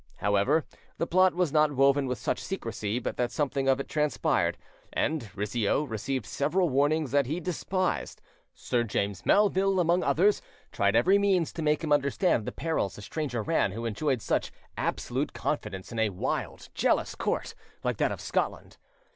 However, 0.15 0.65
the 0.97 1.05
plot 1.05 1.35
was 1.35 1.53
not 1.53 1.73
woven 1.73 2.07
with 2.07 2.17
such 2.17 2.43
secrecy 2.43 2.97
but 2.97 3.17
that 3.17 3.31
something 3.31 3.67
of 3.67 3.79
it 3.79 3.87
transpired; 3.87 4.57
and 4.91 5.29
Rizzio 5.35 5.83
received 5.83 6.25
several 6.25 6.69
warnings 6.69 7.11
that 7.11 7.27
he 7.27 7.39
despised. 7.39 8.19
Sir 8.55 8.83
James 8.83 9.27
Melville, 9.27 9.79
among 9.79 10.01
others, 10.01 10.41
tried 10.71 10.95
every 10.95 11.19
means 11.19 11.53
to 11.53 11.61
make 11.61 11.83
him 11.83 11.93
understand 11.93 12.47
the 12.47 12.51
perils 12.51 12.97
a 12.97 13.01
stranger 13.03 13.43
ran 13.43 13.73
who 13.73 13.85
enjoyed 13.85 14.23
such 14.23 14.51
absolute 14.75 15.33
confidence 15.33 15.91
in 15.91 15.99
a 15.99 16.09
wild, 16.09 16.69
jealous 16.73 17.13
court 17.13 17.53
like 17.83 17.97
that 17.97 18.11
of 18.11 18.19
Scotland. 18.19 18.77